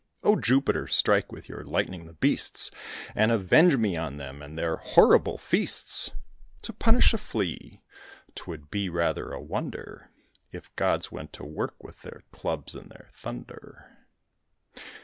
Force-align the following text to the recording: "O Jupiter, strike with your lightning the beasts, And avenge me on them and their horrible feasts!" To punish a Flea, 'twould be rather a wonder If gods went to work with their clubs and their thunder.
"O 0.23 0.35
Jupiter, 0.35 0.87
strike 0.87 1.31
with 1.31 1.47
your 1.47 1.63
lightning 1.63 2.07
the 2.07 2.13
beasts, 2.13 2.71
And 3.13 3.31
avenge 3.31 3.77
me 3.77 3.95
on 3.95 4.17
them 4.17 4.41
and 4.41 4.57
their 4.57 4.77
horrible 4.77 5.37
feasts!" 5.37 6.09
To 6.63 6.73
punish 6.73 7.13
a 7.13 7.19
Flea, 7.19 7.83
'twould 8.33 8.71
be 8.71 8.89
rather 8.89 9.31
a 9.31 9.39
wonder 9.39 10.09
If 10.51 10.75
gods 10.75 11.11
went 11.11 11.33
to 11.33 11.43
work 11.45 11.75
with 11.83 12.01
their 12.01 12.23
clubs 12.31 12.73
and 12.73 12.89
their 12.89 13.09
thunder. 13.11 13.99